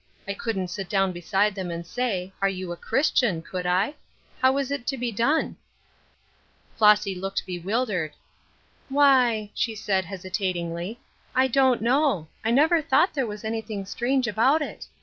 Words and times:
I 0.27 0.33
couldn't 0.33 0.69
sit 0.69 0.89
down 0.89 1.11
beside 1.11 1.53
them 1.53 1.69
and 1.69 1.85
say,' 1.85 2.33
Are 2.41 2.49
you 2.49 2.71
a 2.71 2.75
Christian?' 2.75 3.39
could 3.43 3.67
I? 3.67 3.93
How 4.41 4.57
is 4.57 4.71
it 4.71 4.87
to 4.87 4.97
be 4.97 5.11
done?" 5.11 5.57
Flossy 6.75 7.13
looked 7.13 7.45
bewildered. 7.45 8.13
"Why," 8.89 9.51
she 9.53 9.75
said, 9.75 10.05
hesitatingly, 10.05 10.99
"I 11.35 11.47
don't 11.47 11.83
know. 11.83 12.29
I 12.43 12.49
never 12.49 12.81
thought 12.81 13.13
there 13.13 13.27
was 13.27 13.43
anything 13.43 13.85
strange 13.85 14.27
about 14.27 14.63
it. 14.63 14.87